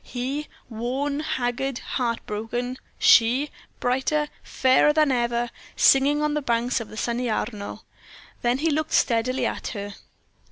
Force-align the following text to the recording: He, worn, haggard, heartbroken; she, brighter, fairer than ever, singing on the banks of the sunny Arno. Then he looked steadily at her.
He, 0.03 0.47
worn, 0.67 1.19
haggard, 1.19 1.77
heartbroken; 1.77 2.79
she, 2.97 3.51
brighter, 3.79 4.29
fairer 4.41 4.93
than 4.93 5.11
ever, 5.11 5.51
singing 5.75 6.23
on 6.23 6.33
the 6.33 6.41
banks 6.41 6.79
of 6.79 6.89
the 6.89 6.97
sunny 6.97 7.29
Arno. 7.29 7.83
Then 8.41 8.57
he 8.57 8.71
looked 8.71 8.93
steadily 8.93 9.45
at 9.45 9.67
her. 9.77 9.93